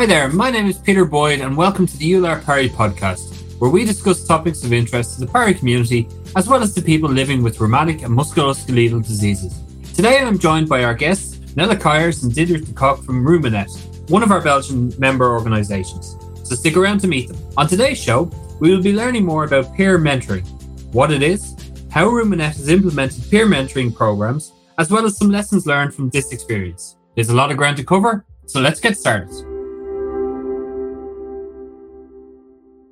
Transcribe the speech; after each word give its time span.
Hi 0.00 0.06
there, 0.06 0.30
my 0.30 0.50
name 0.50 0.66
is 0.66 0.78
Peter 0.78 1.04
Boyd, 1.04 1.42
and 1.42 1.54
welcome 1.54 1.86
to 1.86 1.96
the 1.98 2.10
EULAR 2.10 2.42
PARI 2.42 2.70
podcast, 2.70 3.60
where 3.60 3.70
we 3.70 3.84
discuss 3.84 4.26
topics 4.26 4.64
of 4.64 4.72
interest 4.72 5.12
to 5.12 5.20
the 5.20 5.30
PARI 5.30 5.52
community, 5.52 6.08
as 6.36 6.48
well 6.48 6.62
as 6.62 6.72
to 6.76 6.80
people 6.80 7.10
living 7.10 7.42
with 7.42 7.60
rheumatic 7.60 8.00
and 8.00 8.16
musculoskeletal 8.16 9.06
diseases. 9.06 9.60
Today 9.92 10.18
I'm 10.18 10.38
joined 10.38 10.70
by 10.70 10.84
our 10.84 10.94
guests, 10.94 11.54
Nella 11.54 11.76
Kyers 11.76 12.22
and 12.22 12.32
Diederik 12.32 12.64
de 12.64 12.72
Kock 12.72 13.04
from 13.04 13.22
RheumaNet, 13.22 14.08
one 14.08 14.22
of 14.22 14.30
our 14.30 14.40
Belgian 14.40 14.90
member 14.98 15.34
organisations. 15.34 16.16
So 16.44 16.54
stick 16.54 16.78
around 16.78 17.00
to 17.00 17.06
meet 17.06 17.28
them. 17.28 17.36
On 17.58 17.68
today's 17.68 18.02
show, 18.02 18.30
we 18.58 18.74
will 18.74 18.82
be 18.82 18.94
learning 18.94 19.26
more 19.26 19.44
about 19.44 19.74
peer 19.74 19.98
mentoring, 19.98 20.48
what 20.94 21.12
it 21.12 21.22
is, 21.22 21.54
how 21.90 22.06
RheumaNet 22.08 22.56
has 22.56 22.70
implemented 22.70 23.30
peer 23.30 23.46
mentoring 23.46 23.94
programs, 23.94 24.52
as 24.78 24.90
well 24.90 25.04
as 25.04 25.18
some 25.18 25.30
lessons 25.30 25.66
learned 25.66 25.94
from 25.94 26.08
this 26.08 26.32
experience. 26.32 26.96
There's 27.16 27.28
a 27.28 27.36
lot 27.36 27.50
of 27.50 27.58
ground 27.58 27.76
to 27.76 27.84
cover, 27.84 28.24
so 28.46 28.60
let's 28.60 28.80
get 28.80 28.96
started. 28.96 29.49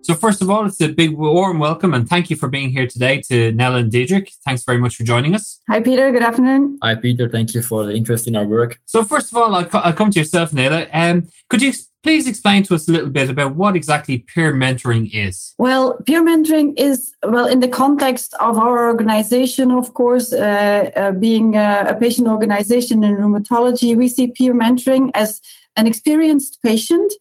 So, 0.09 0.15
first 0.15 0.41
of 0.41 0.49
all, 0.49 0.65
it's 0.65 0.81
a 0.81 0.89
big 0.89 1.11
warm 1.11 1.59
welcome 1.59 1.93
and 1.93 2.09
thank 2.09 2.31
you 2.31 2.37
for 2.37 2.49
being 2.49 2.71
here 2.71 2.87
today 2.87 3.21
to 3.29 3.53
Nella 3.53 3.77
and 3.77 3.93
Diederik. 3.93 4.33
Thanks 4.43 4.65
very 4.65 4.79
much 4.79 4.97
for 4.97 5.05
joining 5.05 5.35
us. 5.35 5.61
Hi, 5.69 5.81
Peter. 5.83 6.11
Good 6.11 6.23
afternoon. 6.23 6.79
Hi, 6.83 6.95
Peter. 6.95 7.29
Thank 7.29 7.53
you 7.53 7.61
for 7.61 7.85
the 7.85 7.93
interest 7.93 8.27
in 8.27 8.35
our 8.35 8.47
work. 8.47 8.81
So, 8.87 9.05
first 9.05 9.31
of 9.31 9.37
all, 9.37 9.55
I'll, 9.55 9.69
I'll 9.75 9.93
come 9.93 10.11
to 10.11 10.19
yourself, 10.19 10.55
Nella. 10.55 10.87
Um, 10.95 11.29
could 11.51 11.61
you 11.61 11.75
please 12.03 12.27
explain 12.27 12.63
to 12.63 12.75
us 12.75 12.89
a 12.89 12.93
little 12.93 13.11
bit 13.11 13.29
about 13.29 13.55
what 13.55 13.77
exactly 13.77 14.21
peer 14.21 14.55
mentoring 14.55 15.11
is? 15.13 15.53
Well, 15.59 15.99
peer 16.07 16.25
mentoring 16.25 16.73
is, 16.79 17.13
well, 17.23 17.47
in 17.47 17.61
the 17.61 17.69
context 17.69 18.33
of 18.41 18.57
our 18.57 18.89
organization, 18.89 19.71
of 19.71 19.93
course, 19.93 20.33
uh, 20.33 20.91
uh, 20.97 21.13
being 21.13 21.55
a, 21.55 21.85
a 21.87 21.95
patient 21.95 22.29
organization 22.29 23.05
in 23.05 23.15
rheumatology, 23.19 23.95
we 23.95 24.09
see 24.09 24.29
peer 24.29 24.55
mentoring 24.55 25.11
as 25.13 25.43
an 25.77 25.87
experienced 25.87 26.61
patient 26.63 27.13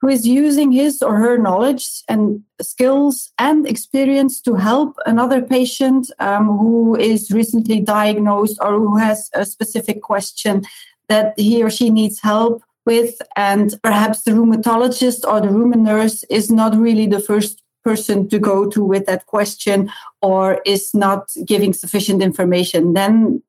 who 0.00 0.08
is 0.08 0.26
using 0.26 0.70
his 0.70 1.02
or 1.02 1.16
her 1.16 1.38
knowledge 1.38 2.02
and 2.08 2.42
skills 2.60 3.32
and 3.38 3.66
experience 3.66 4.40
to 4.40 4.54
help 4.54 4.96
another 5.06 5.42
patient 5.42 6.10
um, 6.20 6.46
who 6.58 6.96
is 6.96 7.30
recently 7.30 7.80
diagnosed 7.80 8.58
or 8.60 8.78
who 8.78 8.96
has 8.96 9.28
a 9.34 9.44
specific 9.44 10.02
question 10.02 10.64
that 11.08 11.34
he 11.36 11.62
or 11.62 11.70
she 11.70 11.90
needs 11.90 12.20
help 12.20 12.62
with. 12.86 13.20
And 13.34 13.74
perhaps 13.82 14.22
the 14.22 14.32
rheumatologist 14.32 15.26
or 15.26 15.40
the 15.40 15.48
rheuma 15.48 15.76
nurse 15.76 16.22
is 16.30 16.50
not 16.50 16.76
really 16.76 17.06
the 17.06 17.20
first 17.20 17.62
person 17.84 18.28
to 18.28 18.38
go 18.38 18.68
to 18.68 18.84
with 18.84 19.06
that 19.06 19.26
question 19.26 19.90
or 20.22 20.60
is 20.64 20.94
not 20.94 21.28
giving 21.44 21.72
sufficient 21.72 22.22
information. 22.22 22.92
Then 22.92 23.42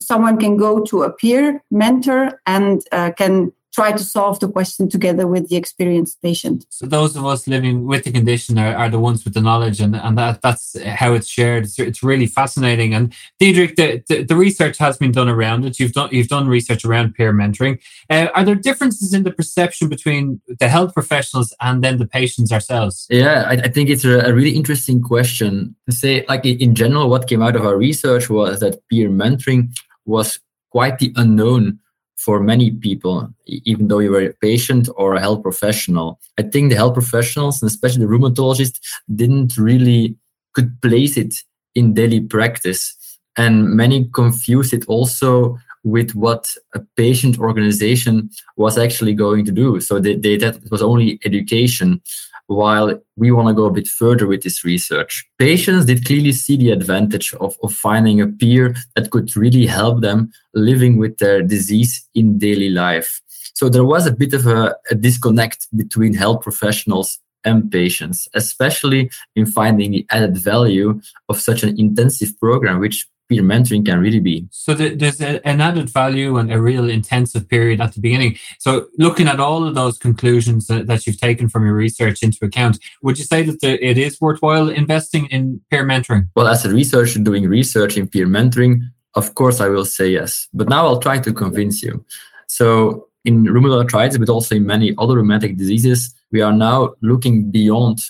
someone 0.00 0.38
can 0.38 0.56
go 0.56 0.80
to 0.84 1.02
a 1.02 1.12
peer 1.12 1.62
mentor 1.70 2.40
and 2.46 2.82
uh, 2.92 3.10
can 3.12 3.52
try 3.74 3.90
to 3.90 4.04
solve 4.04 4.38
the 4.38 4.48
question 4.48 4.88
together 4.88 5.26
with 5.26 5.48
the 5.48 5.56
experienced 5.56 6.22
patient. 6.22 6.64
So 6.70 6.86
those 6.86 7.16
of 7.16 7.26
us 7.26 7.48
living 7.48 7.86
with 7.86 8.04
the 8.04 8.12
condition 8.12 8.56
are, 8.56 8.74
are 8.74 8.88
the 8.88 9.00
ones 9.00 9.24
with 9.24 9.34
the 9.34 9.40
knowledge 9.40 9.80
and, 9.80 9.96
and 9.96 10.16
that 10.16 10.42
that's 10.42 10.80
how 10.84 11.12
it's 11.14 11.26
shared. 11.26 11.64
It's, 11.64 11.78
it's 11.78 12.02
really 12.02 12.26
fascinating. 12.26 12.94
And 12.94 13.12
Diederik, 13.40 13.74
the, 13.74 14.02
the, 14.08 14.22
the, 14.22 14.36
research 14.36 14.78
has 14.78 14.96
been 14.96 15.10
done 15.10 15.28
around 15.28 15.64
it. 15.64 15.80
You've 15.80 15.92
done 15.92 16.08
you've 16.12 16.28
done 16.28 16.46
research 16.46 16.84
around 16.84 17.14
peer 17.14 17.32
mentoring. 17.32 17.80
Uh, 18.08 18.28
are 18.34 18.44
there 18.44 18.54
differences 18.54 19.12
in 19.12 19.24
the 19.24 19.32
perception 19.32 19.88
between 19.88 20.40
the 20.60 20.68
health 20.68 20.94
professionals 20.94 21.52
and 21.60 21.82
then 21.82 21.98
the 21.98 22.06
patients 22.06 22.52
ourselves? 22.52 23.06
Yeah, 23.10 23.44
I, 23.48 23.54
I 23.54 23.68
think 23.68 23.90
it's 23.90 24.04
a, 24.04 24.20
a 24.20 24.32
really 24.32 24.54
interesting 24.54 25.02
question 25.02 25.74
to 25.88 25.96
say 25.96 26.24
like 26.28 26.46
in 26.46 26.74
general, 26.74 27.10
what 27.10 27.28
came 27.28 27.42
out 27.42 27.56
of 27.56 27.66
our 27.66 27.76
research 27.76 28.30
was 28.30 28.60
that 28.60 28.80
peer 28.88 29.08
mentoring 29.08 29.70
was 30.04 30.38
quite 30.70 30.98
the 30.98 31.12
unknown 31.16 31.78
for 32.16 32.40
many 32.40 32.70
people, 32.70 33.28
even 33.46 33.88
though 33.88 33.98
you 33.98 34.10
were 34.10 34.22
a 34.22 34.32
patient 34.34 34.88
or 34.96 35.14
a 35.14 35.20
health 35.20 35.42
professional. 35.42 36.20
I 36.38 36.42
think 36.42 36.70
the 36.70 36.76
health 36.76 36.94
professionals, 36.94 37.60
and 37.60 37.70
especially 37.70 38.06
the 38.06 38.12
rheumatologists, 38.12 38.80
didn't 39.14 39.56
really 39.56 40.16
could 40.54 40.80
place 40.80 41.16
it 41.16 41.34
in 41.74 41.94
daily 41.94 42.20
practice. 42.20 42.94
And 43.36 43.70
many 43.70 44.08
confuse 44.14 44.72
it 44.72 44.84
also 44.86 45.58
with 45.82 46.14
what 46.14 46.54
a 46.74 46.80
patient 46.96 47.38
organization 47.38 48.30
was 48.56 48.78
actually 48.78 49.12
going 49.12 49.44
to 49.44 49.52
do. 49.52 49.80
So 49.80 49.98
they, 49.98 50.14
they 50.14 50.36
that 50.38 50.58
was 50.70 50.82
only 50.82 51.20
education 51.24 52.00
while 52.46 53.00
we 53.16 53.30
want 53.30 53.48
to 53.48 53.54
go 53.54 53.64
a 53.64 53.72
bit 53.72 53.88
further 53.88 54.26
with 54.26 54.42
this 54.42 54.64
research. 54.64 55.24
Patients 55.38 55.86
did 55.86 56.04
clearly 56.04 56.32
see 56.32 56.56
the 56.56 56.70
advantage 56.70 57.32
of, 57.34 57.56
of 57.62 57.72
finding 57.72 58.20
a 58.20 58.26
peer 58.26 58.74
that 58.96 59.10
could 59.10 59.34
really 59.36 59.66
help 59.66 60.00
them 60.02 60.30
living 60.54 60.98
with 60.98 61.18
their 61.18 61.42
disease 61.42 62.06
in 62.14 62.38
daily 62.38 62.68
life. 62.68 63.20
So 63.54 63.68
there 63.68 63.84
was 63.84 64.06
a 64.06 64.12
bit 64.12 64.34
of 64.34 64.46
a, 64.46 64.74
a 64.90 64.94
disconnect 64.94 65.68
between 65.76 66.14
health 66.14 66.42
professionals 66.42 67.18
and 67.44 67.70
patients, 67.70 68.28
especially 68.34 69.10
in 69.36 69.46
finding 69.46 69.92
the 69.92 70.06
added 70.10 70.36
value 70.36 71.00
of 71.28 71.40
such 71.40 71.62
an 71.62 71.78
intensive 71.78 72.38
program, 72.40 72.80
which 72.80 73.06
peer 73.28 73.42
mentoring 73.42 73.84
can 73.84 74.00
really 74.00 74.20
be. 74.20 74.46
So 74.50 74.74
there's 74.74 75.20
a, 75.20 75.46
an 75.46 75.60
added 75.60 75.90
value 75.90 76.36
and 76.36 76.52
a 76.52 76.60
real 76.60 76.88
intensive 76.90 77.48
period 77.48 77.80
at 77.80 77.94
the 77.94 78.00
beginning. 78.00 78.36
So 78.58 78.86
looking 78.98 79.28
at 79.28 79.40
all 79.40 79.66
of 79.66 79.74
those 79.74 79.98
conclusions 79.98 80.66
that, 80.66 80.86
that 80.86 81.06
you've 81.06 81.20
taken 81.20 81.48
from 81.48 81.64
your 81.64 81.74
research 81.74 82.22
into 82.22 82.44
account, 82.44 82.78
would 83.02 83.18
you 83.18 83.24
say 83.24 83.42
that 83.42 83.60
the, 83.60 83.82
it 83.84 83.98
is 83.98 84.20
worthwhile 84.20 84.68
investing 84.68 85.26
in 85.26 85.60
peer 85.70 85.84
mentoring? 85.84 86.28
Well, 86.36 86.48
as 86.48 86.64
a 86.64 86.70
researcher 86.70 87.18
doing 87.18 87.48
research 87.48 87.96
in 87.96 88.08
peer 88.08 88.26
mentoring, 88.26 88.80
of 89.14 89.34
course 89.34 89.60
I 89.60 89.68
will 89.68 89.84
say 89.84 90.08
yes. 90.08 90.48
But 90.52 90.68
now 90.68 90.86
I'll 90.86 91.00
try 91.00 91.18
to 91.18 91.32
convince 91.32 91.82
you. 91.82 92.04
So 92.48 93.08
in 93.24 93.44
rheumatoid 93.44 93.84
arthritis, 93.84 94.18
but 94.18 94.28
also 94.28 94.54
in 94.56 94.66
many 94.66 94.94
other 94.98 95.16
rheumatic 95.16 95.56
diseases, 95.56 96.14
we 96.30 96.42
are 96.42 96.52
now 96.52 96.94
looking 97.00 97.50
beyond 97.50 98.00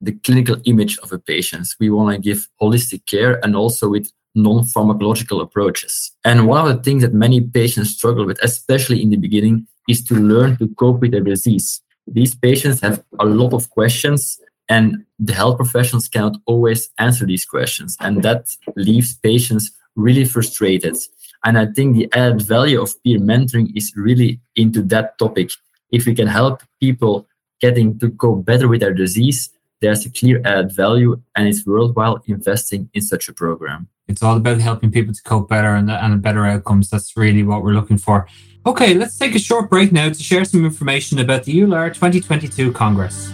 the 0.00 0.12
clinical 0.12 0.56
image 0.64 0.98
of 0.98 1.12
a 1.12 1.18
patient. 1.18 1.68
We 1.78 1.90
want 1.90 2.14
to 2.14 2.20
give 2.20 2.48
holistic 2.60 3.06
care 3.06 3.44
and 3.44 3.54
also 3.54 3.88
with 3.88 4.10
non-pharmacological 4.34 5.42
approaches. 5.42 6.12
And 6.24 6.46
one 6.46 6.66
of 6.66 6.76
the 6.76 6.82
things 6.82 7.02
that 7.02 7.14
many 7.14 7.40
patients 7.40 7.90
struggle 7.90 8.26
with, 8.26 8.38
especially 8.42 9.02
in 9.02 9.10
the 9.10 9.16
beginning, 9.16 9.66
is 9.88 10.04
to 10.04 10.14
learn 10.14 10.56
to 10.58 10.68
cope 10.76 11.00
with 11.00 11.12
their 11.12 11.20
disease. 11.20 11.80
These 12.06 12.34
patients 12.34 12.80
have 12.80 13.02
a 13.20 13.26
lot 13.26 13.52
of 13.52 13.70
questions 13.70 14.40
and 14.68 15.04
the 15.18 15.34
health 15.34 15.56
professionals 15.56 16.08
cannot 16.08 16.36
always 16.46 16.90
answer 16.98 17.26
these 17.26 17.44
questions. 17.44 17.96
And 18.00 18.22
that 18.22 18.56
leaves 18.76 19.14
patients 19.16 19.70
really 19.96 20.24
frustrated. 20.24 20.96
And 21.44 21.58
I 21.58 21.66
think 21.66 21.96
the 21.96 22.08
added 22.12 22.42
value 22.42 22.80
of 22.80 23.00
peer 23.02 23.18
mentoring 23.18 23.76
is 23.76 23.92
really 23.96 24.40
into 24.56 24.82
that 24.84 25.18
topic. 25.18 25.50
If 25.90 26.06
we 26.06 26.14
can 26.14 26.26
help 26.26 26.62
people 26.80 27.26
getting 27.60 27.98
to 27.98 28.10
cope 28.10 28.44
better 28.44 28.68
with 28.68 28.80
their 28.80 28.94
disease, 28.94 29.50
there's 29.82 30.06
a 30.06 30.10
clear 30.10 30.40
added 30.46 30.74
value 30.74 31.20
and 31.36 31.46
it's 31.46 31.66
worthwhile 31.66 32.22
investing 32.26 32.88
in 32.94 33.02
such 33.02 33.28
a 33.28 33.32
program. 33.34 33.88
It's 34.08 34.22
all 34.22 34.36
about 34.36 34.60
helping 34.60 34.90
people 34.90 35.12
to 35.12 35.22
cope 35.22 35.48
better 35.48 35.74
and, 35.74 35.90
and 35.90 36.22
better 36.22 36.46
outcomes. 36.46 36.88
That's 36.88 37.16
really 37.16 37.42
what 37.42 37.62
we're 37.62 37.74
looking 37.74 37.98
for. 37.98 38.26
Okay, 38.64 38.94
let's 38.94 39.18
take 39.18 39.34
a 39.34 39.38
short 39.38 39.68
break 39.68 39.92
now 39.92 40.08
to 40.08 40.22
share 40.22 40.44
some 40.44 40.64
information 40.64 41.18
about 41.18 41.44
the 41.44 41.52
EULAR 41.54 41.92
2022 41.92 42.72
Congress. 42.72 43.32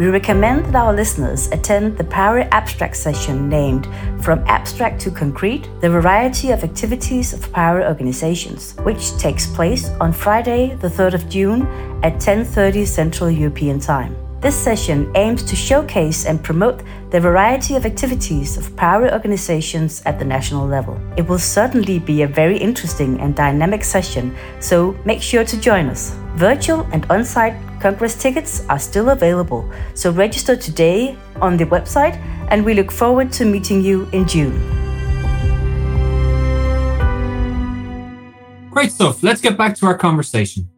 We 0.00 0.06
recommend 0.06 0.64
that 0.64 0.76
our 0.76 0.94
listeners 0.94 1.48
attend 1.48 1.98
the 1.98 2.04
PARI 2.04 2.44
Abstract 2.52 2.96
session 2.96 3.50
named 3.50 3.86
From 4.22 4.42
Abstract 4.46 4.98
to 5.02 5.10
Concrete 5.10 5.68
The 5.82 5.90
Variety 5.90 6.52
of 6.52 6.64
Activities 6.64 7.34
of 7.34 7.52
PARI 7.52 7.84
Organizations, 7.84 8.74
which 8.76 9.14
takes 9.18 9.46
place 9.46 9.90
on 10.00 10.14
Friday, 10.14 10.74
the 10.76 10.88
3rd 10.88 11.12
of 11.12 11.28
June 11.28 11.66
at 12.02 12.14
10:30 12.18 12.86
Central 12.86 13.30
European 13.30 13.78
Time. 13.78 14.16
This 14.40 14.56
session 14.56 15.12
aims 15.16 15.42
to 15.42 15.54
showcase 15.54 16.24
and 16.24 16.42
promote 16.42 16.82
the 17.10 17.20
variety 17.20 17.76
of 17.76 17.84
activities 17.84 18.56
of 18.56 18.74
PARI 18.74 19.12
organizations 19.12 20.00
at 20.06 20.18
the 20.18 20.24
national 20.24 20.66
level. 20.66 20.98
It 21.18 21.28
will 21.28 21.38
certainly 21.38 21.98
be 21.98 22.22
a 22.22 22.26
very 22.26 22.56
interesting 22.56 23.20
and 23.20 23.36
dynamic 23.36 23.84
session, 23.84 24.34
so 24.58 24.96
make 25.04 25.20
sure 25.20 25.44
to 25.44 25.60
join 25.60 25.90
us. 25.90 26.16
Virtual 26.36 26.88
and 26.92 27.04
on 27.10 27.22
site 27.22 27.54
Congress 27.80 28.16
tickets 28.16 28.64
are 28.70 28.78
still 28.78 29.10
available, 29.10 29.70
so 29.92 30.10
register 30.10 30.56
today 30.56 31.18
on 31.42 31.58
the 31.58 31.66
website, 31.66 32.16
and 32.48 32.64
we 32.64 32.72
look 32.72 32.90
forward 32.90 33.30
to 33.32 33.44
meeting 33.44 33.82
you 33.82 34.08
in 34.12 34.26
June. 34.26 34.56
Great 38.70 38.90
stuff. 38.90 39.22
Let's 39.22 39.42
get 39.42 39.58
back 39.58 39.74
to 39.76 39.86
our 39.86 39.98
conversation. 39.98 40.70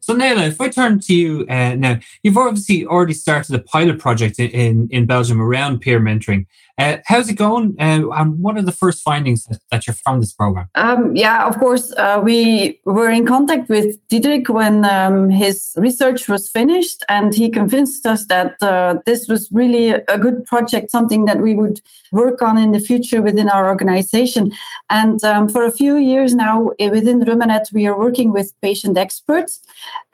So, 0.00 0.14
Nella, 0.14 0.44
if 0.44 0.60
I 0.60 0.68
turn 0.68 0.98
to 1.00 1.14
you 1.14 1.46
uh, 1.48 1.74
now, 1.76 1.98
you've 2.22 2.38
obviously 2.38 2.86
already 2.86 3.12
started 3.12 3.54
a 3.54 3.58
pilot 3.58 3.98
project 3.98 4.38
in, 4.38 4.88
in 4.90 5.06
Belgium 5.06 5.40
around 5.40 5.80
peer 5.80 6.00
mentoring. 6.00 6.46
Uh, 6.80 6.96
how's 7.04 7.28
it 7.28 7.34
going? 7.34 7.76
Uh, 7.78 8.08
and 8.10 8.38
what 8.40 8.56
are 8.56 8.62
the 8.62 8.72
first 8.72 9.02
findings 9.02 9.44
that, 9.44 9.60
that 9.70 9.86
you're 9.86 9.94
from 9.94 10.18
this 10.18 10.32
program? 10.32 10.66
Um, 10.74 11.14
yeah, 11.14 11.46
of 11.46 11.58
course, 11.58 11.92
uh, 11.98 12.20
we 12.24 12.80
were 12.86 13.10
in 13.10 13.26
contact 13.26 13.68
with 13.68 13.96
Diederik 14.08 14.48
when 14.48 14.86
um, 14.86 15.28
his 15.28 15.74
research 15.76 16.26
was 16.26 16.48
finished, 16.48 17.04
and 17.10 17.34
he 17.34 17.50
convinced 17.50 18.06
us 18.06 18.24
that 18.26 18.54
uh, 18.62 18.94
this 19.04 19.28
was 19.28 19.50
really 19.52 19.90
a 19.90 20.18
good 20.18 20.46
project, 20.46 20.90
something 20.90 21.26
that 21.26 21.40
we 21.40 21.54
would 21.54 21.82
work 22.12 22.40
on 22.40 22.56
in 22.56 22.72
the 22.72 22.80
future 22.80 23.20
within 23.20 23.50
our 23.50 23.68
organization. 23.68 24.50
And 24.88 25.22
um, 25.22 25.50
for 25.50 25.64
a 25.64 25.72
few 25.72 25.96
years 25.96 26.34
now, 26.34 26.70
eh, 26.78 26.88
within 26.88 27.20
RheumaNet, 27.20 27.72
we 27.74 27.86
are 27.86 27.98
working 27.98 28.32
with 28.32 28.58
patient 28.62 28.96
experts. 28.96 29.60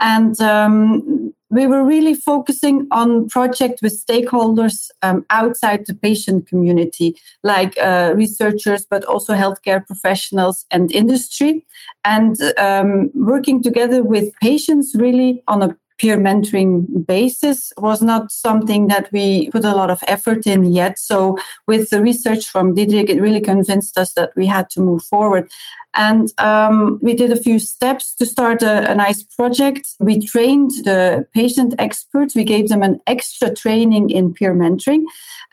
And 0.00 0.40
um, 0.40 1.32
we 1.56 1.66
were 1.66 1.82
really 1.82 2.14
focusing 2.14 2.86
on 2.90 3.28
project 3.28 3.80
with 3.82 4.04
stakeholders 4.06 4.90
um, 5.02 5.24
outside 5.30 5.86
the 5.86 5.94
patient 5.94 6.46
community, 6.46 7.16
like 7.42 7.76
uh, 7.78 8.12
researchers, 8.14 8.84
but 8.84 9.04
also 9.04 9.34
healthcare 9.34 9.84
professionals 9.86 10.66
and 10.70 10.92
industry, 10.92 11.64
and 12.04 12.36
um, 12.58 13.10
working 13.14 13.62
together 13.62 14.02
with 14.02 14.32
patients 14.42 14.94
really 14.94 15.42
on 15.48 15.62
a 15.62 15.76
peer 15.98 16.18
mentoring 16.18 17.06
basis 17.06 17.72
was 17.78 18.02
not 18.02 18.30
something 18.30 18.88
that 18.88 19.10
we 19.12 19.50
put 19.50 19.64
a 19.64 19.74
lot 19.74 19.90
of 19.90 20.02
effort 20.06 20.46
in 20.46 20.64
yet. 20.64 20.98
So 20.98 21.38
with 21.66 21.90
the 21.90 22.02
research 22.02 22.46
from 22.46 22.74
Diederik, 22.74 23.08
it 23.08 23.20
really 23.20 23.40
convinced 23.40 23.96
us 23.98 24.12
that 24.14 24.32
we 24.36 24.46
had 24.46 24.68
to 24.70 24.80
move 24.80 25.02
forward. 25.04 25.50
And 25.96 26.30
um, 26.38 26.98
we 27.00 27.14
did 27.14 27.32
a 27.32 27.42
few 27.42 27.58
steps 27.58 28.14
to 28.16 28.26
start 28.26 28.62
a, 28.62 28.90
a, 28.90 28.94
nice 28.94 29.22
project. 29.22 29.94
We 29.98 30.20
trained 30.26 30.72
the 30.84 31.26
patient 31.32 31.74
experts. 31.78 32.34
We 32.34 32.44
gave 32.44 32.68
them 32.68 32.82
an 32.82 33.00
extra 33.06 33.54
training 33.54 34.10
in 34.10 34.34
peer 34.34 34.54
mentoring. 34.54 35.04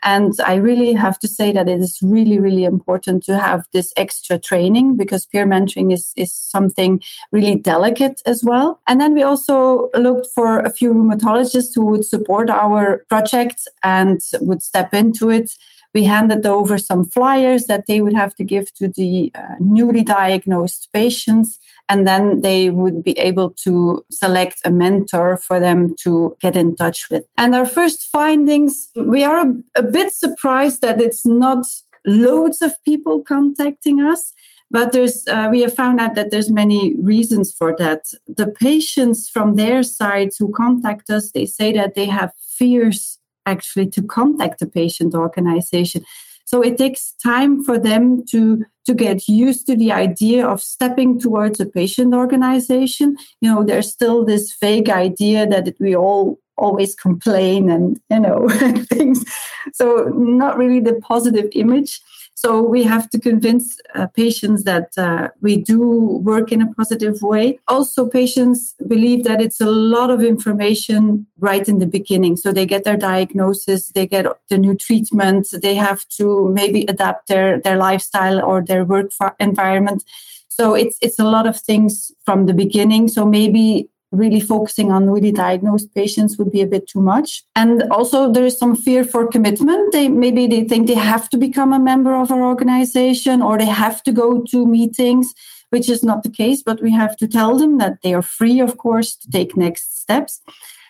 And 0.02 0.34
I 0.44 0.56
really 0.56 0.92
have 0.92 1.18
to 1.20 1.28
say 1.28 1.50
that 1.52 1.66
it 1.66 1.80
is 1.80 1.98
really, 2.02 2.38
really 2.38 2.64
important 2.64 3.24
to 3.24 3.38
have 3.38 3.64
this 3.72 3.90
extra 3.96 4.38
training 4.38 4.98
because 4.98 5.24
peer 5.24 5.46
mentoring 5.46 5.92
is, 5.92 6.12
is 6.14 6.34
something 6.34 7.02
really 7.32 7.54
delicate 7.54 8.20
as 8.26 8.44
well. 8.44 8.80
And 8.86 9.00
then 9.00 9.14
we 9.14 9.22
also 9.22 9.88
looked 9.94 10.26
for 10.34 10.60
a 10.60 10.70
few 10.70 10.92
rheumatologists 10.92 11.74
who 11.74 11.86
would 11.86 12.04
support 12.04 12.50
our 12.50 13.04
project 13.08 13.68
and 13.82 14.20
would 14.40 14.62
step 14.62 14.92
into 14.92 15.30
it. 15.30 15.52
We 15.94 16.04
handed 16.04 16.44
over 16.44 16.76
some 16.76 17.04
flyers 17.04 17.66
that 17.66 17.84
they 17.86 18.00
would 18.00 18.14
have 18.14 18.34
to 18.34 18.44
give 18.44 18.74
to 18.74 18.88
the 18.88 19.30
uh, 19.34 19.54
newly 19.60 20.02
diagnosed 20.02 20.88
patients 20.92 21.60
and 21.88 22.06
then 22.06 22.40
they 22.40 22.70
would 22.70 23.04
be 23.04 23.16
able 23.18 23.50
to 23.50 24.04
select 24.10 24.58
a 24.64 24.70
mentor 24.70 25.36
for 25.36 25.60
them 25.60 25.94
to 26.00 26.36
get 26.40 26.56
in 26.56 26.74
touch 26.74 27.08
with. 27.10 27.24
And 27.38 27.54
our 27.54 27.66
first 27.66 28.04
findings 28.10 28.90
we 28.96 29.22
are 29.22 29.46
a, 29.46 29.54
a 29.76 29.82
bit 29.82 30.12
surprised 30.12 30.80
that 30.82 31.00
it's 31.00 31.24
not 31.24 31.64
loads 32.06 32.60
of 32.60 32.72
people 32.84 33.22
contacting 33.22 34.00
us 34.00 34.33
but 34.74 34.90
there's 34.92 35.24
uh, 35.28 35.48
we 35.52 35.60
have 35.62 35.74
found 35.82 36.00
out 36.00 36.14
that 36.16 36.30
there's 36.32 36.50
many 36.50 36.96
reasons 37.00 37.54
for 37.58 37.76
that 37.78 38.02
the 38.26 38.48
patients 38.48 39.30
from 39.34 39.54
their 39.54 39.82
sides 39.84 40.36
who 40.36 40.50
contact 40.52 41.08
us 41.10 41.30
they 41.30 41.46
say 41.46 41.72
that 41.72 41.94
they 41.94 42.06
have 42.06 42.32
fears 42.58 43.18
actually 43.46 43.88
to 43.88 44.02
contact 44.02 44.58
the 44.60 44.66
patient 44.66 45.14
organization. 45.14 46.04
So 46.46 46.60
it 46.62 46.76
takes 46.76 47.12
time 47.22 47.64
for 47.64 47.78
them 47.78 48.24
to 48.32 48.64
to 48.86 48.94
get 48.94 49.28
used 49.28 49.66
to 49.66 49.76
the 49.76 49.92
idea 49.92 50.46
of 50.46 50.60
stepping 50.60 51.18
towards 51.18 51.58
a 51.58 51.66
patient 51.66 52.12
organization. 52.12 53.16
You 53.40 53.50
know, 53.50 53.64
there's 53.64 53.90
still 53.90 54.24
this 54.24 54.54
vague 54.60 54.90
idea 54.90 55.46
that 55.46 55.74
we 55.80 55.96
all 55.96 56.38
always 56.56 56.94
complain 56.94 57.70
and 57.70 58.00
you 58.10 58.20
know 58.20 58.48
things. 58.88 59.24
So 59.72 60.10
not 60.14 60.56
really 60.56 60.80
the 60.80 60.94
positive 60.94 61.48
image. 61.52 62.00
So 62.36 62.60
we 62.60 62.82
have 62.82 63.08
to 63.10 63.18
convince 63.18 63.78
uh, 63.94 64.06
patients 64.08 64.64
that 64.64 64.90
uh, 64.98 65.28
we 65.40 65.56
do 65.56 65.80
work 66.22 66.52
in 66.52 66.60
a 66.60 66.74
positive 66.74 67.22
way. 67.22 67.58
Also, 67.68 68.06
patients 68.06 68.74
believe 68.86 69.24
that 69.24 69.40
it's 69.40 69.60
a 69.60 69.70
lot 69.70 70.10
of 70.10 70.22
information 70.22 71.26
right 71.38 71.66
in 71.66 71.78
the 71.78 71.86
beginning. 71.86 72.36
So 72.36 72.52
they 72.52 72.66
get 72.66 72.84
their 72.84 72.98
diagnosis, 72.98 73.92
they 73.92 74.06
get 74.06 74.26
the 74.50 74.58
new 74.58 74.74
treatment, 74.74 75.48
they 75.62 75.74
have 75.74 76.06
to 76.18 76.50
maybe 76.52 76.84
adapt 76.86 77.28
their, 77.28 77.60
their 77.60 77.76
lifestyle 77.76 78.44
or 78.44 78.62
their 78.62 78.84
work 78.84 79.12
environment. 79.38 80.02
So 80.48 80.74
it's 80.74 80.98
it's 81.00 81.18
a 81.18 81.24
lot 81.24 81.46
of 81.48 81.58
things 81.58 82.12
from 82.24 82.46
the 82.46 82.54
beginning. 82.54 83.08
So 83.08 83.24
maybe 83.26 83.88
really 84.14 84.40
focusing 84.40 84.90
on 84.90 85.06
newly 85.06 85.32
diagnosed 85.32 85.94
patients 85.94 86.38
would 86.38 86.50
be 86.50 86.62
a 86.62 86.66
bit 86.66 86.88
too 86.88 87.00
much. 87.00 87.42
And 87.54 87.82
also 87.90 88.32
there 88.32 88.44
is 88.44 88.58
some 88.58 88.76
fear 88.76 89.04
for 89.04 89.26
commitment. 89.26 89.92
They 89.92 90.08
maybe 90.08 90.46
they 90.46 90.64
think 90.64 90.86
they 90.86 90.94
have 90.94 91.28
to 91.30 91.36
become 91.36 91.72
a 91.72 91.78
member 91.78 92.14
of 92.14 92.30
our 92.30 92.42
organization 92.42 93.42
or 93.42 93.58
they 93.58 93.66
have 93.66 94.02
to 94.04 94.12
go 94.12 94.42
to 94.50 94.66
meetings, 94.66 95.34
which 95.70 95.88
is 95.88 96.02
not 96.02 96.22
the 96.22 96.30
case, 96.30 96.62
but 96.62 96.82
we 96.82 96.92
have 96.92 97.16
to 97.16 97.28
tell 97.28 97.58
them 97.58 97.78
that 97.78 98.02
they 98.02 98.14
are 98.14 98.22
free, 98.22 98.60
of 98.60 98.78
course, 98.78 99.16
to 99.16 99.30
take 99.30 99.56
next 99.56 100.00
steps. 100.00 100.40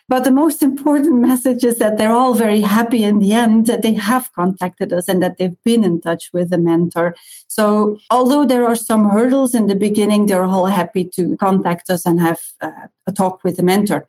But 0.06 0.24
the 0.24 0.30
most 0.30 0.62
important 0.62 1.16
message 1.20 1.64
is 1.64 1.78
that 1.78 1.96
they're 1.96 2.12
all 2.12 2.34
very 2.34 2.60
happy 2.60 3.04
in 3.04 3.20
the 3.20 3.32
end 3.32 3.66
that 3.66 3.80
they 3.80 3.94
have 3.94 4.30
contacted 4.34 4.92
us 4.92 5.08
and 5.08 5.22
that 5.22 5.38
they've 5.38 5.56
been 5.64 5.82
in 5.82 6.00
touch 6.00 6.30
with 6.32 6.52
a 6.52 6.58
mentor. 6.58 7.14
So, 7.48 7.98
although 8.10 8.44
there 8.44 8.66
are 8.66 8.76
some 8.76 9.08
hurdles 9.08 9.54
in 9.54 9.66
the 9.66 9.74
beginning, 9.74 10.26
they're 10.26 10.44
all 10.44 10.66
happy 10.66 11.04
to 11.16 11.36
contact 11.38 11.88
us 11.88 12.04
and 12.04 12.20
have 12.20 12.40
uh, 12.60 12.70
a 13.06 13.12
talk 13.12 13.42
with 13.44 13.58
a 13.58 13.62
mentor. 13.62 14.06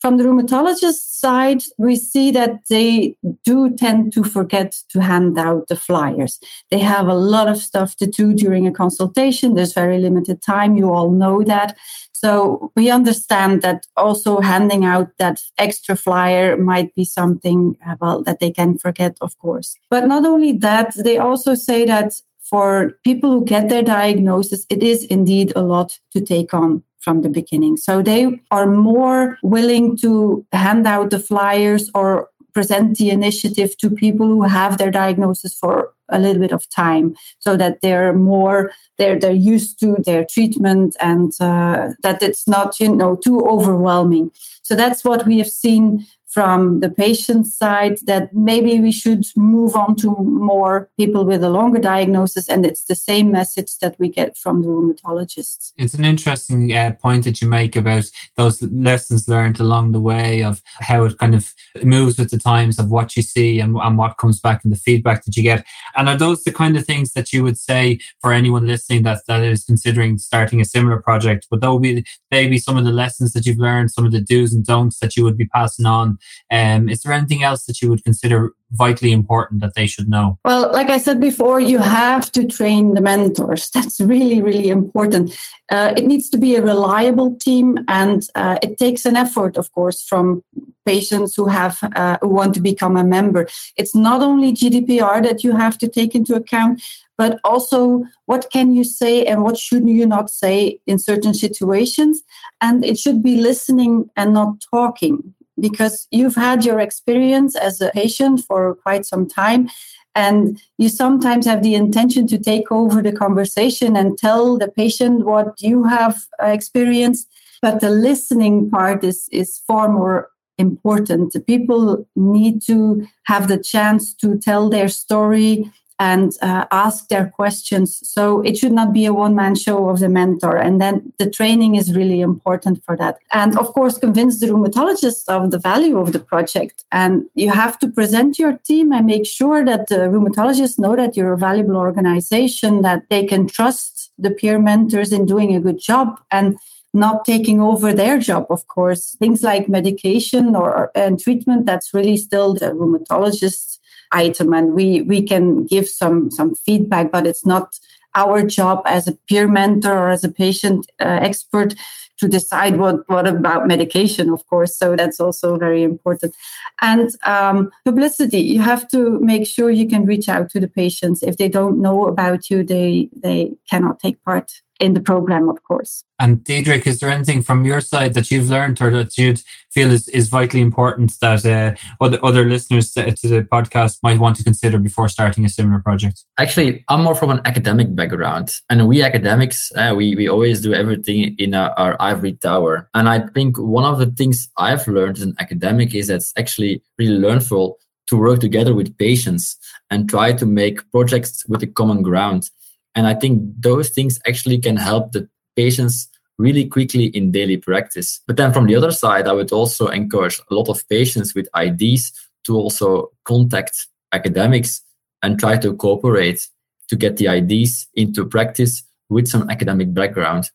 From 0.00 0.18
the 0.18 0.24
rheumatologist 0.24 1.18
side, 1.18 1.62
we 1.78 1.96
see 1.96 2.30
that 2.32 2.60
they 2.68 3.16
do 3.44 3.74
tend 3.74 4.12
to 4.12 4.24
forget 4.24 4.76
to 4.90 5.00
hand 5.00 5.38
out 5.38 5.68
the 5.68 5.76
flyers. 5.76 6.38
They 6.70 6.80
have 6.80 7.08
a 7.08 7.14
lot 7.14 7.48
of 7.48 7.56
stuff 7.56 7.96
to 7.96 8.06
do 8.06 8.34
during 8.34 8.66
a 8.66 8.72
consultation. 8.72 9.54
There's 9.54 9.72
very 9.72 9.98
limited 9.98 10.42
time. 10.42 10.76
You 10.76 10.92
all 10.92 11.10
know 11.10 11.42
that. 11.44 11.76
So 12.26 12.72
we 12.74 12.90
understand 12.90 13.62
that 13.62 13.86
also 13.96 14.40
handing 14.40 14.84
out 14.84 15.10
that 15.18 15.40
extra 15.58 15.94
flyer 15.94 16.56
might 16.56 16.92
be 16.96 17.04
something 17.04 17.76
uh, 17.86 17.94
well 18.00 18.24
that 18.24 18.40
they 18.40 18.50
can 18.50 18.78
forget, 18.78 19.16
of 19.20 19.38
course. 19.38 19.76
But 19.90 20.08
not 20.08 20.26
only 20.26 20.50
that, 20.54 20.92
they 20.96 21.18
also 21.18 21.54
say 21.54 21.84
that 21.84 22.14
for 22.42 22.98
people 23.04 23.30
who 23.30 23.44
get 23.44 23.68
their 23.68 23.84
diagnosis, 23.84 24.66
it 24.70 24.82
is 24.82 25.04
indeed 25.04 25.52
a 25.54 25.62
lot 25.62 26.00
to 26.14 26.20
take 26.20 26.52
on 26.52 26.82
from 26.98 27.22
the 27.22 27.28
beginning. 27.28 27.76
So 27.76 28.02
they 28.02 28.40
are 28.50 28.66
more 28.66 29.38
willing 29.44 29.96
to 29.98 30.44
hand 30.50 30.84
out 30.84 31.10
the 31.10 31.20
flyers 31.20 31.92
or 31.94 32.28
present 32.56 32.96
the 32.96 33.10
initiative 33.10 33.76
to 33.76 33.90
people 33.90 34.26
who 34.26 34.42
have 34.42 34.78
their 34.78 34.90
diagnosis 34.90 35.52
for 35.62 35.92
a 36.08 36.18
little 36.18 36.40
bit 36.40 36.52
of 36.52 36.68
time 36.70 37.14
so 37.38 37.54
that 37.54 37.74
they're 37.82 38.14
more 38.14 38.72
they're 38.96 39.18
they're 39.18 39.42
used 39.54 39.78
to 39.80 39.88
their 40.06 40.24
treatment 40.24 40.96
and 41.10 41.32
uh, 41.40 41.88
that 42.02 42.22
it's 42.22 42.48
not 42.48 42.80
you 42.80 42.88
know 43.00 43.12
too 43.16 43.38
overwhelming. 43.54 44.30
So 44.62 44.74
that's 44.74 45.04
what 45.04 45.26
we 45.26 45.36
have 45.42 45.52
seen 45.64 46.06
from 46.36 46.80
the 46.80 46.90
patient 46.90 47.46
side 47.46 47.96
that 48.04 48.28
maybe 48.34 48.78
we 48.78 48.92
should 48.92 49.24
move 49.36 49.74
on 49.74 49.96
to 49.96 50.14
more 50.16 50.90
people 50.98 51.24
with 51.24 51.42
a 51.42 51.48
longer 51.48 51.78
diagnosis. 51.78 52.46
And 52.46 52.66
it's 52.66 52.84
the 52.84 52.94
same 52.94 53.32
message 53.32 53.78
that 53.80 53.98
we 53.98 54.10
get 54.10 54.36
from 54.36 54.60
the 54.60 54.68
rheumatologists. 54.68 55.72
It's 55.78 55.94
an 55.94 56.04
interesting 56.04 56.70
uh, 56.76 56.92
point 57.00 57.24
that 57.24 57.40
you 57.40 57.48
make 57.48 57.74
about 57.74 58.04
those 58.36 58.60
lessons 58.60 59.26
learned 59.30 59.60
along 59.60 59.92
the 59.92 60.00
way 60.12 60.42
of 60.42 60.60
how 60.80 61.04
it 61.04 61.16
kind 61.16 61.34
of 61.34 61.54
moves 61.82 62.18
with 62.18 62.30
the 62.30 62.38
times 62.38 62.78
of 62.78 62.90
what 62.90 63.16
you 63.16 63.22
see 63.22 63.58
and, 63.58 63.74
and 63.78 63.96
what 63.96 64.18
comes 64.18 64.38
back 64.38 64.62
and 64.62 64.70
the 64.74 64.78
feedback 64.78 65.24
that 65.24 65.38
you 65.38 65.42
get. 65.42 65.64
And 65.96 66.06
are 66.06 66.18
those 66.18 66.44
the 66.44 66.52
kind 66.52 66.76
of 66.76 66.84
things 66.84 67.12
that 67.12 67.32
you 67.32 67.44
would 67.44 67.56
say 67.56 67.98
for 68.20 68.34
anyone 68.34 68.66
listening 68.66 69.04
that, 69.04 69.22
that 69.26 69.42
is 69.42 69.64
considering 69.64 70.18
starting 70.18 70.60
a 70.60 70.66
similar 70.66 71.00
project? 71.00 71.46
but 71.48 71.62
Would 71.62 71.62
those 71.62 71.80
be 71.80 72.04
maybe 72.30 72.58
some 72.58 72.76
of 72.76 72.84
the 72.84 72.92
lessons 72.92 73.32
that 73.32 73.46
you've 73.46 73.56
learned, 73.56 73.90
some 73.90 74.04
of 74.04 74.12
the 74.12 74.20
do's 74.20 74.52
and 74.52 74.66
don'ts 74.66 74.98
that 74.98 75.16
you 75.16 75.24
would 75.24 75.38
be 75.38 75.46
passing 75.46 75.86
on 75.86 76.18
um, 76.50 76.88
is 76.88 77.02
there 77.02 77.12
anything 77.12 77.42
else 77.42 77.64
that 77.64 77.80
you 77.82 77.90
would 77.90 78.04
consider 78.04 78.52
vitally 78.72 79.12
important 79.12 79.60
that 79.60 79.74
they 79.74 79.86
should 79.86 80.08
know? 80.08 80.38
Well, 80.44 80.72
like 80.72 80.90
I 80.90 80.98
said 80.98 81.20
before, 81.20 81.60
you 81.60 81.78
have 81.78 82.30
to 82.32 82.46
train 82.46 82.94
the 82.94 83.00
mentors. 83.00 83.70
That's 83.74 84.00
really, 84.00 84.42
really 84.42 84.68
important. 84.68 85.36
Uh, 85.70 85.94
it 85.96 86.06
needs 86.06 86.28
to 86.30 86.38
be 86.38 86.56
a 86.56 86.62
reliable 86.62 87.36
team, 87.36 87.78
and 87.88 88.22
uh, 88.34 88.58
it 88.62 88.78
takes 88.78 89.04
an 89.04 89.16
effort, 89.16 89.56
of 89.56 89.72
course, 89.72 90.02
from 90.02 90.42
patients 90.84 91.34
who 91.34 91.46
have 91.48 91.78
uh, 91.96 92.16
who 92.20 92.28
want 92.28 92.54
to 92.54 92.60
become 92.60 92.96
a 92.96 93.04
member. 93.04 93.48
It's 93.76 93.94
not 93.94 94.22
only 94.22 94.52
GDPR 94.52 95.22
that 95.24 95.42
you 95.42 95.56
have 95.56 95.76
to 95.78 95.88
take 95.88 96.14
into 96.14 96.34
account, 96.34 96.80
but 97.18 97.40
also 97.44 98.04
what 98.26 98.48
can 98.52 98.72
you 98.72 98.84
say 98.84 99.24
and 99.24 99.42
what 99.42 99.56
should 99.58 99.88
you 99.88 100.06
not 100.06 100.30
say 100.30 100.78
in 100.86 100.98
certain 100.98 101.34
situations. 101.34 102.22
And 102.60 102.84
it 102.84 102.98
should 102.98 103.22
be 103.22 103.36
listening 103.36 104.10
and 104.16 104.34
not 104.34 104.64
talking 104.70 105.34
because 105.60 106.06
you've 106.10 106.34
had 106.34 106.64
your 106.64 106.80
experience 106.80 107.56
as 107.56 107.80
a 107.80 107.90
patient 107.90 108.40
for 108.40 108.74
quite 108.76 109.06
some 109.06 109.26
time 109.26 109.68
and 110.14 110.60
you 110.78 110.88
sometimes 110.88 111.46
have 111.46 111.62
the 111.62 111.74
intention 111.74 112.26
to 112.26 112.38
take 112.38 112.72
over 112.72 113.02
the 113.02 113.12
conversation 113.12 113.96
and 113.96 114.18
tell 114.18 114.56
the 114.56 114.68
patient 114.68 115.24
what 115.24 115.60
you 115.60 115.84
have 115.84 116.16
uh, 116.42 116.46
experienced 116.46 117.28
but 117.62 117.80
the 117.80 117.90
listening 117.90 118.70
part 118.70 119.02
is 119.02 119.28
is 119.32 119.58
far 119.66 119.88
more 119.88 120.30
important. 120.58 121.34
People 121.46 122.06
need 122.16 122.62
to 122.62 123.06
have 123.24 123.48
the 123.48 123.58
chance 123.58 124.14
to 124.14 124.38
tell 124.38 124.68
their 124.68 124.88
story 124.88 125.70
and 125.98 126.32
uh, 126.42 126.66
ask 126.70 127.08
their 127.08 127.28
questions. 127.28 128.00
So 128.08 128.42
it 128.42 128.58
should 128.58 128.72
not 128.72 128.92
be 128.92 129.06
a 129.06 129.14
one 129.14 129.34
man 129.34 129.54
show 129.54 129.88
of 129.88 130.00
the 130.00 130.08
mentor. 130.08 130.56
And 130.56 130.80
then 130.80 131.12
the 131.18 131.30
training 131.30 131.76
is 131.76 131.96
really 131.96 132.20
important 132.20 132.84
for 132.84 132.96
that. 132.96 133.18
And 133.32 133.58
of 133.58 133.68
course, 133.68 133.98
convince 133.98 134.40
the 134.40 134.48
rheumatologist 134.48 135.28
of 135.28 135.50
the 135.50 135.58
value 135.58 135.98
of 135.98 136.12
the 136.12 136.18
project. 136.18 136.84
And 136.92 137.26
you 137.34 137.50
have 137.50 137.78
to 137.80 137.88
present 137.88 138.38
your 138.38 138.58
team 138.58 138.92
and 138.92 139.06
make 139.06 139.26
sure 139.26 139.64
that 139.64 139.88
the 139.88 140.08
rheumatologists 140.10 140.78
know 140.78 140.96
that 140.96 141.16
you're 141.16 141.32
a 141.32 141.38
valuable 141.38 141.76
organization, 141.76 142.82
that 142.82 143.08
they 143.08 143.24
can 143.24 143.46
trust 143.46 144.12
the 144.18 144.30
peer 144.30 144.58
mentors 144.58 145.12
in 145.12 145.26
doing 145.26 145.54
a 145.54 145.60
good 145.60 145.78
job. 145.78 146.20
And 146.30 146.58
not 146.94 147.26
taking 147.26 147.60
over 147.60 147.92
their 147.92 148.18
job, 148.18 148.46
of 148.48 148.66
course. 148.68 149.16
Things 149.18 149.42
like 149.42 149.68
medication 149.68 150.56
or 150.56 150.90
and 150.94 151.20
treatment, 151.20 151.66
that's 151.66 151.92
really 151.92 152.16
still 152.16 152.54
the 152.54 152.70
rheumatologist's 152.70 153.78
item. 154.12 154.52
And 154.52 154.74
we, 154.74 155.02
we 155.02 155.22
can 155.22 155.66
give 155.66 155.88
some, 155.88 156.30
some 156.30 156.54
feedback, 156.54 157.10
but 157.10 157.26
it's 157.26 157.46
not 157.46 157.78
our 158.14 158.42
job 158.42 158.82
as 158.86 159.06
a 159.06 159.12
peer 159.28 159.46
mentor 159.46 159.92
or 159.92 160.10
as 160.10 160.24
a 160.24 160.30
patient 160.30 160.90
uh, 161.00 161.18
expert 161.20 161.74
to 162.18 162.28
decide 162.28 162.78
what, 162.78 163.08
what 163.10 163.26
about 163.26 163.66
medication, 163.66 164.30
of 164.30 164.46
course. 164.46 164.74
So 164.76 164.96
that's 164.96 165.20
also 165.20 165.58
very 165.58 165.82
important. 165.82 166.34
And 166.80 167.10
um, 167.24 167.70
publicity, 167.84 168.40
you 168.40 168.60
have 168.60 168.88
to 168.88 169.20
make 169.20 169.46
sure 169.46 169.70
you 169.70 169.86
can 169.86 170.06
reach 170.06 170.28
out 170.28 170.50
to 170.50 170.60
the 170.60 170.68
patients. 170.68 171.22
If 171.22 171.36
they 171.36 171.48
don't 171.48 171.80
know 171.80 172.06
about 172.06 172.48
you, 172.48 172.64
they, 172.64 173.10
they 173.14 173.52
cannot 173.68 174.00
take 174.00 174.22
part 174.24 174.50
in 174.80 174.94
the 174.94 175.00
program, 175.00 175.48
of 175.48 175.62
course. 175.64 176.04
And 176.18 176.38
Diederik, 176.38 176.86
is 176.86 177.00
there 177.00 177.10
anything 177.10 177.42
from 177.42 177.64
your 177.64 177.80
side 177.80 178.14
that 178.14 178.30
you've 178.30 178.50
learned 178.50 178.80
or 178.80 178.90
that 178.90 179.16
you'd 179.18 179.42
feel 179.70 179.90
is, 179.90 180.08
is 180.08 180.28
vitally 180.28 180.62
important 180.62 181.18
that 181.20 181.44
uh, 181.44 181.74
other, 182.00 182.18
other 182.24 182.44
listeners 182.44 182.92
to, 182.92 183.12
to, 183.12 183.28
the 183.28 183.42
podcast 183.42 183.98
might 184.02 184.18
want 184.18 184.36
to 184.36 184.44
consider 184.44 184.78
before 184.78 185.08
starting 185.08 185.44
a 185.44 185.48
similar 185.48 185.80
project? 185.80 186.24
Actually, 186.38 186.84
I'm 186.88 187.02
more 187.02 187.14
from 187.14 187.30
an 187.30 187.40
academic 187.44 187.94
background. 187.94 188.52
And 188.70 188.88
we 188.88 189.02
academics, 189.02 189.70
uh, 189.76 189.94
we, 189.96 190.14
we 190.16 190.28
always 190.28 190.60
do 190.60 190.72
everything 190.72 191.36
in 191.38 191.54
our, 191.54 191.70
our 191.78 191.96
ivory 192.00 192.32
tower. 192.34 192.88
And 192.94 193.08
I 193.08 193.20
think 193.28 193.58
one 193.58 193.84
of 193.84 193.98
the 193.98 194.06
things 194.06 194.48
I've 194.56 194.86
learned 194.88 195.18
as 195.18 195.22
an 195.22 195.34
academic 195.38 195.94
is 195.94 196.08
that 196.08 196.16
it's 196.16 196.32
actually 196.36 196.82
really 196.98 197.18
learnful 197.18 197.78
to 198.08 198.16
work 198.16 198.40
together 198.40 198.74
with 198.74 198.96
patients 198.98 199.56
and 199.90 200.08
try 200.08 200.32
to 200.32 200.46
make 200.46 200.90
projects 200.90 201.44
with 201.48 201.62
a 201.62 201.66
common 201.66 202.02
ground 202.02 202.50
and 202.96 203.06
I 203.06 203.14
think 203.14 203.42
those 203.60 203.90
things 203.90 204.18
actually 204.26 204.58
can 204.58 204.76
help 204.76 205.12
the 205.12 205.28
patients 205.54 206.08
really 206.38 206.66
quickly 206.66 207.06
in 207.06 207.30
daily 207.30 207.58
practice. 207.58 208.20
But 208.26 208.36
then 208.38 208.52
from 208.52 208.66
the 208.66 208.74
other 208.74 208.90
side, 208.90 209.28
I 209.28 209.32
would 209.32 209.52
also 209.52 209.88
encourage 209.88 210.40
a 210.50 210.54
lot 210.54 210.68
of 210.68 210.86
patients 210.88 211.34
with 211.34 211.48
IDs 211.56 212.12
to 212.44 212.56
also 212.56 213.12
contact 213.24 213.86
academics 214.12 214.82
and 215.22 215.38
try 215.38 215.58
to 215.58 215.74
cooperate 215.74 216.46
to 216.88 216.96
get 216.96 217.18
the 217.18 217.26
IDs 217.26 217.86
into 217.94 218.24
practice 218.24 218.82
with 219.08 219.28
some 219.28 219.48
academic 219.50 219.92
background. 219.92 220.50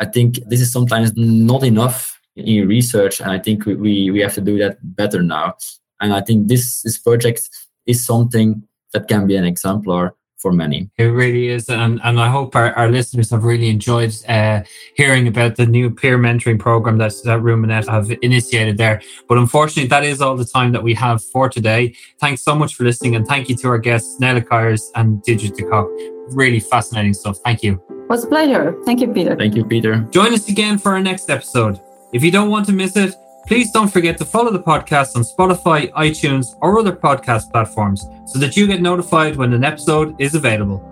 I 0.00 0.06
think 0.06 0.38
this 0.46 0.60
is 0.60 0.72
sometimes 0.72 1.12
not 1.14 1.62
enough 1.62 2.18
in 2.36 2.66
research, 2.66 3.20
and 3.20 3.30
I 3.30 3.38
think 3.38 3.66
we, 3.66 4.10
we 4.10 4.20
have 4.20 4.34
to 4.34 4.40
do 4.40 4.58
that 4.58 4.78
better 4.96 5.22
now. 5.22 5.56
And 6.00 6.14
I 6.14 6.22
think 6.22 6.48
this, 6.48 6.82
this 6.82 6.98
project 6.98 7.48
is 7.86 8.04
something 8.04 8.62
that 8.92 9.08
can 9.08 9.26
be 9.26 9.36
an 9.36 9.44
exemplar 9.44 10.14
for 10.42 10.52
many. 10.52 10.90
It 10.98 11.04
really 11.04 11.48
is. 11.48 11.68
And, 11.70 12.00
and 12.04 12.20
I 12.20 12.28
hope 12.28 12.54
our, 12.56 12.74
our 12.74 12.90
listeners 12.90 13.30
have 13.30 13.44
really 13.44 13.70
enjoyed 13.70 14.12
uh, 14.28 14.62
hearing 14.96 15.28
about 15.28 15.56
the 15.56 15.66
new 15.66 15.90
peer 15.90 16.18
mentoring 16.18 16.58
program 16.58 16.98
that, 16.98 17.12
that 17.24 17.40
RheumaNet 17.40 17.88
have 17.88 18.10
initiated 18.22 18.76
there. 18.76 19.00
But 19.28 19.38
unfortunately, 19.38 19.88
that 19.88 20.04
is 20.04 20.20
all 20.20 20.36
the 20.36 20.44
time 20.44 20.72
that 20.72 20.82
we 20.82 20.94
have 20.94 21.24
for 21.24 21.48
today. 21.48 21.94
Thanks 22.20 22.42
so 22.42 22.54
much 22.54 22.74
for 22.74 22.84
listening. 22.84 23.14
And 23.16 23.26
thank 23.26 23.48
you 23.48 23.56
to 23.56 23.68
our 23.68 23.78
guests, 23.78 24.18
Nella 24.20 24.42
Kyers 24.42 24.90
and 24.96 25.22
Diederik 25.22 25.56
de 25.56 25.62
Kock. 25.62 25.88
Really 26.30 26.60
fascinating 26.60 27.14
stuff. 27.14 27.38
Thank 27.44 27.62
you. 27.62 27.80
It 27.88 28.08
was 28.08 28.24
a 28.24 28.26
pleasure. 28.26 28.76
Thank 28.84 29.00
you, 29.00 29.12
Peter. 29.12 29.36
Thank 29.36 29.54
you, 29.54 29.64
Peter. 29.64 30.00
Join 30.10 30.34
us 30.34 30.48
again 30.48 30.76
for 30.76 30.92
our 30.92 31.00
next 31.00 31.30
episode. 31.30 31.80
If 32.12 32.22
you 32.22 32.30
don't 32.30 32.50
want 32.50 32.66
to 32.66 32.72
miss 32.72 32.96
it, 32.96 33.14
Please 33.46 33.70
don't 33.70 33.88
forget 33.88 34.18
to 34.18 34.24
follow 34.24 34.50
the 34.50 34.62
podcast 34.62 35.16
on 35.16 35.22
Spotify, 35.22 35.90
iTunes, 35.92 36.56
or 36.60 36.78
other 36.78 36.92
podcast 36.92 37.50
platforms 37.50 38.06
so 38.24 38.38
that 38.38 38.56
you 38.56 38.66
get 38.66 38.80
notified 38.80 39.36
when 39.36 39.52
an 39.52 39.64
episode 39.64 40.14
is 40.20 40.34
available. 40.34 40.82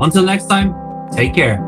Until 0.00 0.24
next 0.24 0.46
time, 0.46 0.74
take 1.12 1.34
care. 1.34 1.58